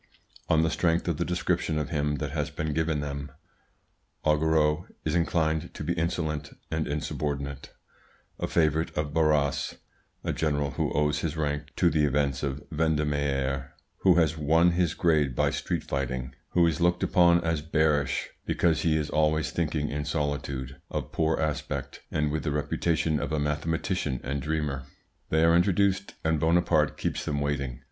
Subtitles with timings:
[0.49, 3.31] On the strength of the description of him that has been given them,
[4.25, 7.71] Augereau is inclined to be insolent and insubordinate;
[8.39, 9.75] a favourite of Barras,
[10.23, 14.95] a general who owes his rank to the events of Vendemiaire who has won his
[14.95, 19.89] grade by street fighting, who is looked upon as bearish, because he is always thinking
[19.89, 24.81] in solitude, of poor aspect, and with the reputation of a mathematician and dreamer.
[25.29, 27.79] They are introduced, and Bonaparte keeps them waiting.